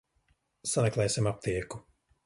Sameklēsim 0.71 1.31
aptieku. 1.33 1.85